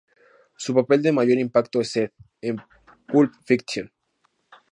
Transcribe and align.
Su 0.57 0.73
papel 0.73 1.03
de 1.03 1.11
mayor 1.11 1.37
impacto 1.37 1.79
es 1.79 1.91
Zed 1.93 2.09
en 2.41 2.57
"Pulp 3.07 3.33
Fiction". 3.45 3.93